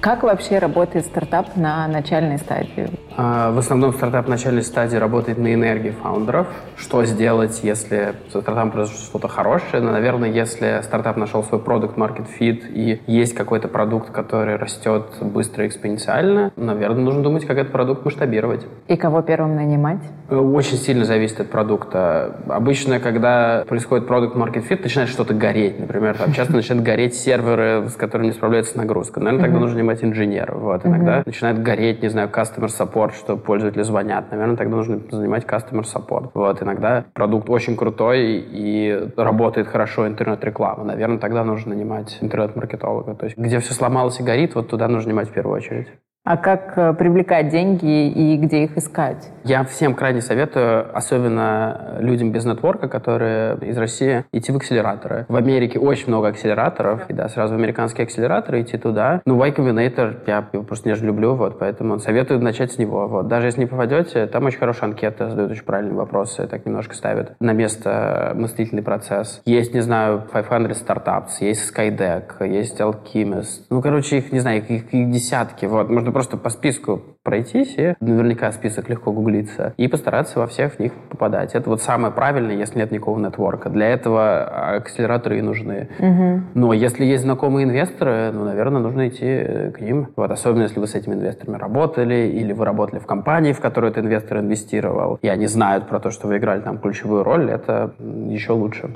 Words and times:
Как 0.00 0.22
вообще 0.22 0.58
работает 0.58 1.04
стартап 1.04 1.56
на 1.56 1.86
начальной 1.86 2.38
стадии? 2.38 2.88
А, 3.18 3.52
в 3.52 3.58
основном 3.58 3.92
стартап 3.92 4.26
в 4.26 4.28
начальной 4.30 4.62
стадии 4.62 4.96
работает 4.96 5.36
на 5.36 5.52
энергии 5.52 5.90
фаундеров. 5.90 6.46
Что 6.74 7.04
сделать, 7.04 7.60
если 7.62 8.14
со 8.32 8.40
стартапом 8.40 8.70
произошло 8.70 8.98
что-то 8.98 9.28
хорошее? 9.28 9.82
Ну, 9.82 9.92
наверное, 9.92 10.30
если 10.30 10.80
стартап 10.82 11.18
нашел 11.18 11.44
свой 11.44 11.60
продукт 11.60 11.98
market 11.98 12.26
fit 12.40 12.66
и 12.72 13.02
есть 13.06 13.34
какой-то 13.34 13.68
продукт, 13.68 14.10
который 14.10 14.56
растет 14.56 15.04
быстро 15.20 15.64
и 15.64 15.68
экспоненциально, 15.68 16.50
наверное, 16.56 17.02
нужно 17.02 17.22
думать, 17.22 17.44
как 17.44 17.58
этот 17.58 17.70
продукт 17.70 18.02
масштабировать. 18.02 18.64
И 18.88 18.96
кого 18.96 19.20
первым 19.20 19.54
нанимать? 19.54 20.00
Очень 20.30 20.78
сильно 20.78 21.04
зависит 21.04 21.40
от 21.40 21.50
продукта. 21.50 22.40
Обычно, 22.48 23.00
когда 23.00 23.66
происходит 23.68 24.06
продукт 24.06 24.34
market 24.34 24.66
fit, 24.66 24.82
начинает 24.82 25.10
что-то 25.10 25.34
гореть. 25.34 25.78
Например, 25.78 26.16
там 26.16 26.32
часто 26.32 26.54
начинают 26.54 26.86
гореть 26.86 27.14
серверы, 27.14 27.86
с 27.90 27.96
которыми 27.96 28.28
не 28.28 28.32
справляется 28.32 28.78
нагрузка. 28.78 29.20
Наверное, 29.20 29.44
тогда 29.44 29.58
нужно 29.58 29.89
нанимать 29.90 30.04
инженеров. 30.04 30.60
Вот. 30.60 30.86
Иногда 30.86 31.22
начинает 31.24 31.62
гореть, 31.62 32.02
не 32.02 32.08
знаю, 32.08 32.28
customer 32.28 32.68
support, 32.68 33.14
что 33.14 33.36
пользователи 33.36 33.82
звонят. 33.82 34.30
Наверное, 34.30 34.56
тогда 34.56 34.76
нужно 34.76 35.00
занимать 35.10 35.44
customer 35.44 35.82
support. 35.82 36.30
Вот, 36.34 36.62
иногда 36.62 37.04
продукт 37.12 37.48
очень 37.50 37.76
крутой 37.76 38.44
и 38.50 39.08
работает 39.16 39.68
хорошо 39.68 40.06
интернет-реклама. 40.06 40.84
Наверное, 40.84 41.18
тогда 41.18 41.44
нужно 41.44 41.74
нанимать 41.74 42.18
интернет-маркетолога. 42.20 43.14
То 43.14 43.26
есть, 43.26 43.36
где 43.36 43.58
все 43.58 43.74
сломалось 43.74 44.20
и 44.20 44.22
горит, 44.22 44.54
вот 44.54 44.68
туда 44.68 44.88
нужно 44.88 45.08
нанимать 45.08 45.28
в 45.28 45.32
первую 45.32 45.56
очередь. 45.56 45.88
А 46.22 46.36
как 46.36 46.76
э, 46.76 46.92
привлекать 46.92 47.48
деньги 47.48 48.08
и 48.08 48.36
где 48.36 48.64
их 48.64 48.76
искать? 48.76 49.30
Я 49.42 49.64
всем 49.64 49.94
крайне 49.94 50.20
советую, 50.20 50.94
особенно 50.94 51.96
людям 51.98 52.30
без 52.30 52.44
нетворка, 52.44 52.88
которые 52.88 53.56
из 53.62 53.78
России, 53.78 54.26
идти 54.30 54.52
в 54.52 54.56
акселераторы. 54.56 55.24
В 55.30 55.36
Америке 55.36 55.78
очень 55.78 56.08
много 56.08 56.28
акселераторов, 56.28 57.08
и 57.08 57.14
да, 57.14 57.30
сразу 57.30 57.54
в 57.54 57.56
американские 57.56 58.04
акселераторы 58.04 58.60
идти 58.60 58.76
туда. 58.76 59.22
Ну, 59.24 59.42
Y 59.42 59.54
Combinator 59.56 60.18
я 60.26 60.46
его 60.52 60.62
просто 60.62 60.90
не 60.90 60.94
люблю, 60.94 61.36
вот, 61.36 61.58
поэтому 61.58 61.98
советую 61.98 62.40
начать 62.40 62.72
с 62.72 62.78
него. 62.78 63.08
Вот. 63.08 63.26
Даже 63.26 63.46
если 63.46 63.60
не 63.60 63.66
попадете, 63.66 64.26
там 64.26 64.44
очень 64.44 64.58
хорошая 64.58 64.90
анкета, 64.90 65.30
задают 65.30 65.52
очень 65.52 65.64
правильные 65.64 65.96
вопросы, 65.96 66.46
так 66.46 66.66
немножко 66.66 66.94
ставят 66.94 67.34
на 67.40 67.54
место 67.54 68.32
мыслительный 68.34 68.82
процесс. 68.82 69.40
Есть, 69.46 69.72
не 69.72 69.80
знаю, 69.80 70.22
500 70.30 70.70
Startups, 70.72 71.30
есть 71.40 71.72
Skydeck, 71.74 72.46
есть 72.46 72.78
Alchemist. 72.78 73.62
Ну, 73.70 73.80
короче, 73.80 74.18
их, 74.18 74.32
не 74.32 74.40
знаю, 74.40 74.58
их, 74.58 74.92
их 74.92 75.10
десятки. 75.10 75.64
Вот, 75.64 75.88
можно 75.88 76.09
нужно 76.10 76.12
просто 76.12 76.36
по 76.36 76.50
списку 76.50 77.02
пройтись, 77.22 77.74
и 77.76 77.94
наверняка 78.00 78.52
список 78.52 78.88
легко 78.88 79.12
гуглится, 79.12 79.74
и 79.76 79.88
постараться 79.88 80.38
во 80.40 80.46
всех 80.46 80.74
в 80.74 80.80
них 80.80 80.92
попадать. 81.10 81.54
Это 81.54 81.70
вот 81.70 81.82
самое 81.82 82.12
правильное, 82.12 82.56
если 82.56 82.78
нет 82.78 82.90
никакого 82.90 83.18
нетворка. 83.18 83.70
Для 83.70 83.86
этого 83.86 84.76
акселераторы 84.76 85.38
и 85.38 85.42
нужны. 85.42 85.88
Угу. 85.98 86.40
Но 86.54 86.72
если 86.72 87.04
есть 87.04 87.22
знакомые 87.22 87.64
инвесторы, 87.64 88.32
ну, 88.32 88.44
наверное, 88.44 88.80
нужно 88.80 89.08
идти 89.08 89.70
к 89.72 89.80
ним. 89.80 90.08
Вот, 90.16 90.30
особенно 90.30 90.64
если 90.64 90.80
вы 90.80 90.86
с 90.86 90.94
этими 90.94 91.14
инвесторами 91.14 91.56
работали, 91.56 92.28
или 92.28 92.52
вы 92.52 92.64
работали 92.64 92.98
в 92.98 93.06
компании, 93.06 93.52
в 93.52 93.60
которую 93.60 93.92
этот 93.92 94.04
инвестор 94.04 94.38
инвестировал, 94.38 95.18
и 95.22 95.28
они 95.28 95.46
знают 95.46 95.88
про 95.88 96.00
то, 96.00 96.10
что 96.10 96.28
вы 96.28 96.38
играли 96.38 96.60
там 96.60 96.78
ключевую 96.78 97.22
роль, 97.22 97.50
это 97.50 97.92
еще 97.98 98.52
лучше. 98.52 98.90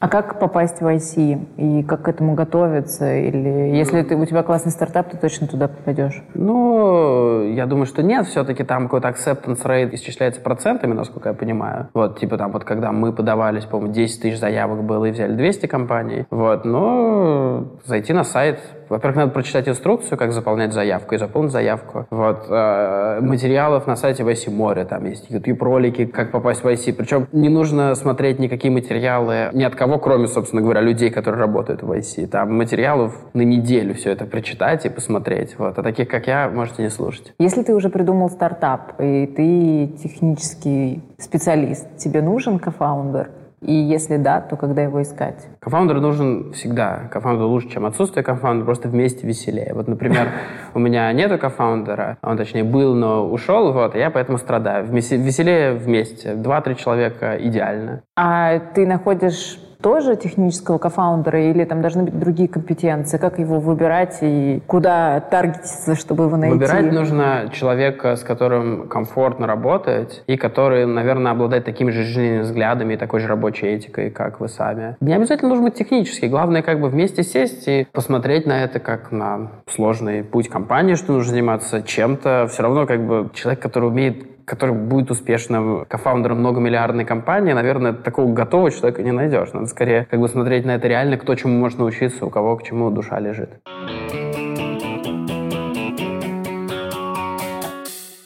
А 0.00 0.08
как 0.08 0.38
попасть 0.38 0.80
в 0.80 0.86
IC? 0.86 1.46
И 1.58 1.82
как 1.82 2.02
к 2.02 2.08
этому 2.08 2.34
готовиться? 2.34 3.14
Или 3.14 3.76
если 3.76 4.00
ты, 4.00 4.16
у 4.16 4.24
тебя 4.24 4.42
классный 4.42 4.72
стартап, 4.72 5.10
ты 5.10 5.18
точно 5.18 5.46
туда 5.46 5.68
попадешь? 5.68 6.24
Ну, 6.32 7.44
я 7.52 7.66
думаю, 7.66 7.84
что 7.84 8.02
нет. 8.02 8.26
Все-таки 8.26 8.64
там 8.64 8.84
какой-то 8.84 9.08
acceptance 9.08 9.62
rate 9.62 9.94
исчисляется 9.94 10.40
процентами, 10.40 10.94
насколько 10.94 11.28
я 11.28 11.34
понимаю. 11.34 11.88
Вот, 11.92 12.18
типа 12.18 12.38
там 12.38 12.50
вот 12.50 12.64
когда 12.64 12.92
мы 12.92 13.12
подавались, 13.12 13.66
по-моему, 13.66 13.92
10 13.92 14.22
тысяч 14.22 14.38
заявок 14.38 14.84
было 14.84 15.04
и 15.04 15.10
взяли 15.10 15.34
200 15.34 15.66
компаний. 15.66 16.24
Вот, 16.30 16.64
но 16.64 17.66
зайти 17.84 18.14
на 18.14 18.24
сайт, 18.24 18.58
во-первых, 18.90 19.16
надо 19.16 19.32
прочитать 19.32 19.68
инструкцию, 19.68 20.18
как 20.18 20.32
заполнять 20.32 20.72
заявку, 20.72 21.14
и 21.14 21.18
заполнить 21.18 21.52
заявку. 21.52 22.06
Вот. 22.10 22.46
Э, 22.48 23.20
материалов 23.20 23.86
на 23.86 23.96
сайте 23.96 24.22
YC 24.24 24.50
море, 24.50 24.84
там 24.84 25.04
есть 25.06 25.30
YouTube-ролики, 25.30 26.06
как 26.06 26.32
попасть 26.32 26.62
в 26.62 26.66
YC. 26.66 26.92
Причем 26.92 27.28
не 27.32 27.48
нужно 27.48 27.94
смотреть 27.94 28.38
никакие 28.38 28.72
материалы 28.72 29.50
ни 29.52 29.62
от 29.62 29.74
кого, 29.74 29.98
кроме, 29.98 30.26
собственно 30.26 30.60
говоря, 30.62 30.80
людей, 30.80 31.10
которые 31.10 31.40
работают 31.40 31.82
в 31.82 31.92
YC. 31.92 32.26
Там 32.26 32.56
материалов 32.56 33.14
на 33.32 33.42
неделю 33.42 33.94
все 33.94 34.10
это 34.10 34.26
прочитать 34.26 34.84
и 34.84 34.88
посмотреть. 34.88 35.56
Вот. 35.58 35.78
А 35.78 35.82
таких, 35.82 36.08
как 36.08 36.26
я, 36.26 36.48
можете 36.48 36.82
не 36.82 36.90
слушать. 36.90 37.32
Если 37.38 37.62
ты 37.62 37.74
уже 37.74 37.88
придумал 37.88 38.28
стартап, 38.28 39.00
и 39.00 39.26
ты 39.26 39.98
технический 40.02 41.02
специалист, 41.18 41.86
тебе 41.96 42.22
нужен 42.22 42.58
кофаундер? 42.58 43.30
И 43.60 43.72
если 43.74 44.16
да, 44.16 44.40
то 44.40 44.56
когда 44.56 44.82
его 44.82 45.02
искать? 45.02 45.46
Кофаундер 45.60 46.00
нужен 46.00 46.52
всегда. 46.52 47.08
Кофаундер 47.12 47.44
лучше, 47.44 47.68
чем 47.68 47.84
отсутствие 47.84 48.24
кофаундера, 48.24 48.64
просто 48.64 48.88
вместе 48.88 49.26
веселее. 49.26 49.72
Вот, 49.74 49.86
например, 49.86 50.28
у 50.74 50.78
меня 50.78 51.12
нету 51.12 51.38
кофаундера, 51.38 52.16
он, 52.22 52.36
точнее, 52.36 52.64
был, 52.64 52.94
но 52.94 53.28
ушел, 53.28 53.72
вот, 53.72 53.94
я 53.94 54.10
поэтому 54.10 54.38
страдаю. 54.38 54.86
Веселее 54.86 55.74
вместе. 55.74 56.34
Два-три 56.34 56.76
человека 56.76 57.36
идеально. 57.38 58.02
А 58.22 58.58
ты 58.74 58.86
находишь 58.86 59.58
тоже 59.80 60.14
технического 60.14 60.76
кофаундера 60.76 61.40
или 61.40 61.64
там 61.64 61.80
должны 61.80 62.02
быть 62.02 62.18
другие 62.18 62.50
компетенции? 62.50 63.16
Как 63.16 63.38
его 63.38 63.60
выбирать 63.60 64.18
и 64.20 64.60
куда 64.66 65.20
таргетиться, 65.20 65.94
чтобы 65.94 66.24
его 66.24 66.36
найти? 66.36 66.54
Выбирать 66.54 66.92
нужно 66.92 67.48
человека, 67.50 68.16
с 68.16 68.22
которым 68.22 68.88
комфортно 68.88 69.46
работать 69.46 70.22
и 70.26 70.36
который, 70.36 70.84
наверное, 70.84 71.32
обладает 71.32 71.64
такими 71.64 71.90
же 71.90 72.02
жизненными 72.02 72.42
взглядами 72.42 72.92
и 72.92 72.96
такой 72.98 73.20
же 73.20 73.26
рабочей 73.28 73.68
этикой, 73.68 74.10
как 74.10 74.40
вы 74.40 74.48
сами. 74.48 74.96
Не 75.00 75.14
обязательно 75.14 75.48
нужно 75.48 75.64
быть 75.70 75.76
технический. 75.76 76.28
Главное, 76.28 76.60
как 76.60 76.78
бы 76.78 76.90
вместе 76.90 77.22
сесть 77.22 77.66
и 77.68 77.86
посмотреть 77.90 78.44
на 78.44 78.64
это 78.64 78.80
как 78.80 79.12
на 79.12 79.48
сложный 79.66 80.24
путь 80.24 80.50
компании, 80.50 80.94
что 80.94 81.12
нужно 81.12 81.30
заниматься 81.30 81.80
чем-то. 81.80 82.48
Все 82.50 82.62
равно 82.64 82.86
как 82.86 83.00
бы 83.06 83.30
человек, 83.32 83.62
который 83.62 83.88
умеет 83.88 84.39
который 84.50 84.74
будет 84.74 85.12
успешным 85.12 85.84
кофаундером 85.86 86.40
многомиллиардной 86.40 87.04
компании, 87.04 87.52
наверное, 87.52 87.92
такого 87.92 88.32
готового 88.32 88.72
человека 88.72 89.00
не 89.00 89.12
найдешь. 89.12 89.52
Надо 89.52 89.66
скорее 89.66 90.08
как 90.10 90.18
бы 90.18 90.28
смотреть 90.28 90.64
на 90.64 90.72
это 90.72 90.88
реально, 90.88 91.18
кто 91.18 91.36
чему 91.36 91.56
может 91.56 91.78
научиться, 91.78 92.26
у 92.26 92.30
кого 92.30 92.56
к 92.56 92.64
чему 92.64 92.90
душа 92.90 93.20
лежит. 93.20 93.50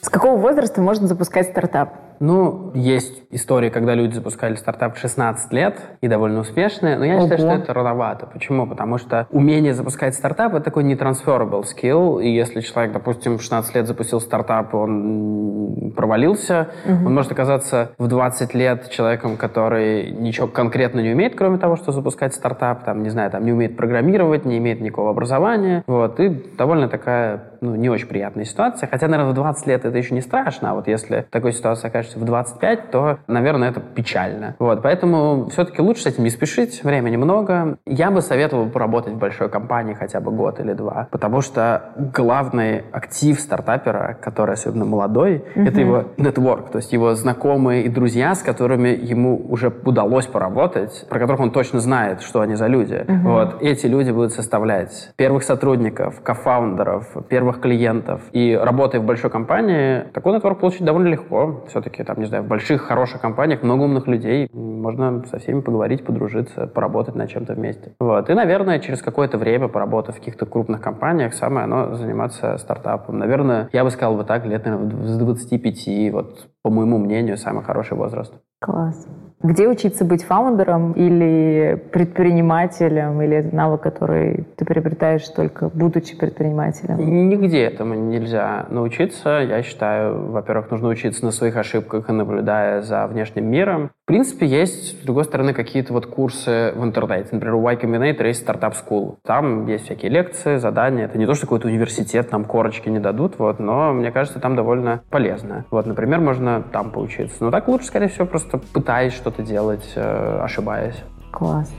С 0.01 0.09
какого 0.09 0.37
возраста 0.37 0.81
можно 0.81 1.05
запускать 1.05 1.49
стартап? 1.49 1.93
Ну, 2.19 2.71
есть 2.73 3.23
истории, 3.31 3.69
когда 3.69 3.93
люди 3.93 4.13
запускали 4.13 4.55
стартап 4.55 4.95
в 4.95 4.99
16 4.99 5.51
лет 5.53 5.79
и 6.01 6.07
довольно 6.07 6.39
успешные, 6.39 6.97
но 6.97 7.05
я 7.05 7.15
Ого. 7.15 7.23
считаю, 7.23 7.39
что 7.39 7.63
это 7.63 7.73
рановато. 7.73 8.25
Почему? 8.25 8.67
Потому 8.67 8.97
что 8.97 9.27
умение 9.31 9.73
запускать 9.73 10.15
стартап— 10.15 10.53
это 10.55 10.65
такой 10.65 10.83
не 10.83 10.95
transferable 10.95 11.63
skill, 11.63 12.21
и 12.21 12.29
если 12.29 12.61
человек, 12.61 12.93
допустим, 12.93 13.37
в 13.37 13.41
16 13.41 13.75
лет 13.75 13.87
запустил 13.87 14.21
стартап, 14.21 14.73
он 14.73 15.93
провалился, 15.95 16.69
угу. 16.85 17.07
он 17.07 17.13
может 17.13 17.31
оказаться 17.31 17.91
в 17.97 18.07
20 18.07 18.53
лет 18.53 18.89
человеком, 18.89 19.37
который 19.37 20.11
ничего 20.11 20.47
конкретно 20.47 20.99
не 21.01 21.11
умеет, 21.11 21.35
кроме 21.35 21.57
того, 21.57 21.75
что 21.75 21.91
запускать 21.91 22.33
стартап, 22.33 22.83
там, 22.83 23.03
не 23.03 23.09
знаю, 23.09 23.31
там, 23.31 23.45
не 23.45 23.51
умеет 23.51 23.75
программировать, 23.75 24.45
не 24.45 24.57
имеет 24.57 24.81
никакого 24.81 25.11
образования, 25.11 25.83
вот, 25.87 26.19
и 26.19 26.29
довольно 26.57 26.87
такая, 26.89 27.43
ну, 27.61 27.75
не 27.75 27.89
очень 27.89 28.07
приятная 28.07 28.45
ситуация, 28.45 28.87
хотя, 28.87 29.07
наверное, 29.07 29.31
в 29.31 29.35
20 29.35 29.67
лет 29.67 29.85
это 29.85 29.97
еще 29.97 30.13
не 30.13 30.21
страшно, 30.21 30.71
а 30.71 30.73
вот 30.75 30.87
если 30.87 31.25
такой 31.29 31.53
ситуация 31.53 31.89
окажется 31.89 32.04
окажешься 32.05 32.19
в 32.19 32.25
25, 32.25 32.91
то, 32.91 33.19
наверное, 33.27 33.69
это 33.69 33.79
печально. 33.79 34.55
Вот, 34.59 34.81
поэтому 34.81 35.47
все-таки 35.49 35.81
лучше 35.81 36.03
с 36.03 36.05
этим 36.05 36.23
не 36.23 36.29
спешить, 36.29 36.83
времени 36.83 37.17
много. 37.17 37.77
Я 37.85 38.11
бы 38.11 38.21
советовал 38.21 38.69
поработать 38.69 39.13
в 39.13 39.17
большой 39.17 39.49
компании 39.49 39.93
хотя 39.93 40.19
бы 40.19 40.31
год 40.31 40.59
или 40.59 40.73
два, 40.73 41.07
потому 41.11 41.41
что 41.41 41.93
главный 41.97 42.83
актив 42.91 43.39
стартапера, 43.39 44.17
который 44.21 44.53
особенно 44.53 44.85
молодой, 44.85 45.43
mm-hmm. 45.55 45.67
это 45.67 45.81
его 45.81 46.03
нетворк, 46.17 46.69
то 46.69 46.77
есть 46.77 46.93
его 46.93 47.15
знакомые 47.15 47.83
и 47.83 47.89
друзья, 47.89 48.35
с 48.35 48.41
которыми 48.41 48.89
ему 48.89 49.35
уже 49.49 49.73
удалось 49.85 50.27
поработать, 50.27 51.05
про 51.09 51.19
которых 51.19 51.41
он 51.41 51.51
точно 51.51 51.79
знает, 51.79 52.21
что 52.21 52.41
они 52.41 52.55
за 52.55 52.67
люди. 52.67 52.95
Mm-hmm. 52.95 53.21
Вот, 53.23 53.61
эти 53.61 53.87
люди 53.87 54.11
будут 54.11 54.33
составлять 54.33 55.11
первых 55.15 55.43
сотрудников, 55.43 56.21
кофаундеров, 56.21 57.27
первых 57.29 57.59
клиентов. 57.59 58.21
И 58.31 58.57
работая 58.61 59.01
в 59.01 59.05
большой 59.05 59.29
компании, 59.29 60.03
такой 60.13 60.33
нетворк 60.33 60.59
получить 60.59 60.83
довольно 60.83 61.07
легко. 61.07 61.65
Все-таки 61.69 61.94
все-таки, 61.95 62.03
там, 62.03 62.19
не 62.19 62.25
знаю, 62.25 62.43
в 62.43 62.47
больших, 62.47 62.81
хороших 62.81 63.21
компаниях 63.21 63.63
много 63.63 63.83
умных 63.83 64.07
людей, 64.07 64.49
можно 64.53 65.23
со 65.25 65.39
всеми 65.39 65.61
поговорить, 65.61 66.05
подружиться, 66.05 66.67
поработать 66.67 67.15
над 67.15 67.29
чем-то 67.29 67.53
вместе. 67.53 67.95
Вот. 67.99 68.29
И, 68.29 68.33
наверное, 68.33 68.79
через 68.79 69.01
какое-то 69.01 69.37
время, 69.37 69.67
поработав 69.67 70.15
в 70.15 70.19
каких-то 70.19 70.45
крупных 70.45 70.81
компаниях, 70.81 71.33
самое 71.33 71.65
оно 71.65 71.95
заниматься 71.95 72.57
стартапом. 72.57 73.17
Наверное, 73.17 73.69
я 73.73 73.83
бы 73.83 73.91
сказал 73.91 74.15
вот 74.15 74.27
так, 74.27 74.45
лет, 74.45 74.65
наверное, 74.65 75.03
с 75.05 75.17
25, 75.17 76.13
вот, 76.13 76.47
по 76.61 76.69
моему 76.69 76.97
мнению, 76.97 77.37
самый 77.37 77.63
хороший 77.63 77.97
возраст. 77.97 78.33
Класс. 78.59 79.07
Где 79.45 79.67
учиться 79.67 80.05
быть 80.05 80.23
фаундером 80.23 80.93
или 80.93 81.79
предпринимателем, 81.91 83.21
или 83.21 83.37
это 83.37 83.55
навык, 83.55 83.81
который 83.81 84.47
ты 84.55 84.65
приобретаешь 84.65 85.27
только 85.27 85.69
будучи 85.69 86.17
предпринимателем? 86.17 86.97
Нигде 87.29 87.61
этому 87.65 87.93
нельзя 87.93 88.65
научиться. 88.69 89.41
Я 89.47 89.61
считаю, 89.61 90.31
во-первых, 90.31 90.71
нужно 90.71 90.87
учиться 90.87 91.23
на 91.23 91.29
своих 91.29 91.57
ошибках 91.57 92.09
и 92.09 92.11
наблюдая 92.11 92.81
за 92.81 93.05
внешним 93.05 93.45
миром. 93.45 93.91
В 94.05 94.07
принципе, 94.07 94.45
есть, 94.45 95.01
с 95.01 95.03
другой 95.03 95.23
стороны, 95.23 95.51
какие-то 95.51 95.91
вот 95.91 96.05
курсы 96.05 96.71
в 96.75 96.83
интернете. 96.83 97.29
Например, 97.31 97.55
у 97.55 97.61
Y 97.61 97.75
Combinator 97.81 98.27
есть 98.27 98.41
стартап 98.41 98.75
School. 98.75 99.15
Там 99.23 99.65
есть 99.65 99.85
всякие 99.85 100.11
лекции, 100.11 100.57
задания. 100.57 101.05
Это 101.05 101.17
не 101.17 101.25
то, 101.25 101.33
что 101.33 101.47
какой-то 101.47 101.67
университет, 101.67 102.31
нам 102.31 102.45
корочки 102.45 102.87
не 102.87 102.99
дадут, 102.99 103.39
вот, 103.39 103.57
но 103.57 103.93
мне 103.93 104.11
кажется, 104.11 104.39
там 104.39 104.55
довольно 104.55 105.01
полезно. 105.09 105.65
Вот, 105.71 105.87
например, 105.87 106.19
можно 106.19 106.61
там 106.71 106.91
поучиться. 106.91 107.43
Но 107.43 107.49
так 107.49 107.67
лучше, 107.67 107.87
скорее 107.87 108.09
всего, 108.09 108.27
просто 108.27 108.59
пытаясь 108.59 109.13
что-то 109.13 109.41
делать, 109.41 109.93
э, 109.95 110.39
ошибаясь. 110.43 111.01
Класс. 111.31 111.73